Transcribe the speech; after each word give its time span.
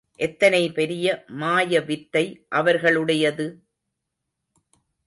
எத்தனை 0.19 0.71
பெரிய 0.71 1.25
மாயவித்தை 1.39 2.23
அவர்களுடையது? 2.49 3.47